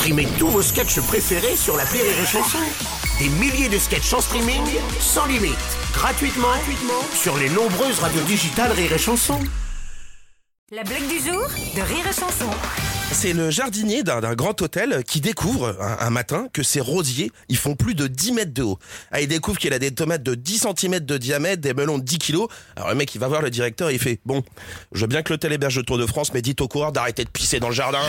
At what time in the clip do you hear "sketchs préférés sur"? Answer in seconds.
0.62-1.76